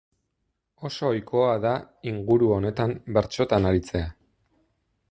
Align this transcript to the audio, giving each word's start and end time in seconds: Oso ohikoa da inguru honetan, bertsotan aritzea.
Oso 0.89 1.05
ohikoa 1.09 1.51
da 1.67 1.75
inguru 2.13 2.51
honetan, 2.57 2.99
bertsotan 3.19 3.71
aritzea. 3.75 4.13